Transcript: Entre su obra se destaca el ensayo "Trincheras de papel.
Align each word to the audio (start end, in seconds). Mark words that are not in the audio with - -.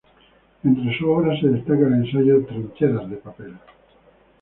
Entre 0.63 0.97
su 0.97 1.07
obra 1.11 1.39
se 1.39 1.45
destaca 1.47 1.85
el 1.85 1.93
ensayo 1.93 2.43
"Trincheras 2.47 3.07
de 3.07 3.17
papel. 3.17 3.53